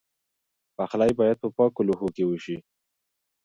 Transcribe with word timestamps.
پخلی 0.77 1.13
باید 1.19 1.37
په 1.43 1.47
پاکو 1.57 1.85
لوښو 1.87 2.07
کې 2.15 2.23
وشي. 2.25 2.57